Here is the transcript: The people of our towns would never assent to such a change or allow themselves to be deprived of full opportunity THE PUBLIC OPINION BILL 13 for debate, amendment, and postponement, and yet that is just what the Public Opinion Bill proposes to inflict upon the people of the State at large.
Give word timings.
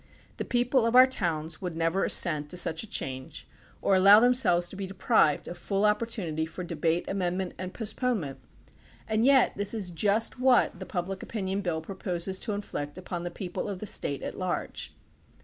The 0.37 0.45
people 0.45 0.83
of 0.87 0.95
our 0.95 1.05
towns 1.05 1.61
would 1.61 1.75
never 1.75 2.03
assent 2.03 2.49
to 2.49 2.57
such 2.57 2.81
a 2.81 2.87
change 2.87 3.47
or 3.83 3.93
allow 3.93 4.19
themselves 4.19 4.67
to 4.69 4.75
be 4.75 4.87
deprived 4.87 5.47
of 5.47 5.59
full 5.59 5.85
opportunity 5.85 6.43
THE 6.45 6.49
PUBLIC 6.51 6.71
OPINION 6.71 6.79
BILL 6.81 6.89
13 6.89 6.97
for 6.97 6.97
debate, 6.97 7.05
amendment, 7.07 7.53
and 7.59 7.73
postponement, 7.75 8.39
and 9.07 9.25
yet 9.25 9.55
that 9.57 9.73
is 9.75 9.91
just 9.91 10.39
what 10.39 10.79
the 10.79 10.87
Public 10.87 11.21
Opinion 11.21 11.61
Bill 11.61 11.81
proposes 11.81 12.39
to 12.39 12.53
inflict 12.53 12.97
upon 12.97 13.21
the 13.21 13.29
people 13.29 13.69
of 13.69 13.77
the 13.77 13.85
State 13.85 14.23
at 14.23 14.33
large. 14.35 14.91